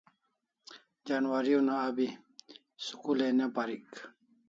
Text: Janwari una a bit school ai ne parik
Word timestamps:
Janwari 1.07 1.51
una 1.59 1.75
a 1.87 1.89
bit 1.95 2.13
school 2.85 3.19
ai 3.25 3.33
ne 3.35 3.45
parik 3.55 3.89